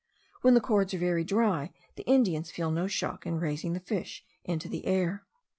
When 0.41 0.55
the 0.55 0.61
cords 0.61 0.95
are 0.95 0.97
very 0.97 1.23
dry 1.23 1.71
the 1.95 2.01
Indians 2.07 2.49
feel 2.49 2.71
no 2.71 2.87
shock 2.87 3.27
in 3.27 3.37
raising 3.39 3.73
the 3.73 3.79
fish 3.79 4.25
into 4.43 4.67
the 4.67 4.87
air. 4.87 5.27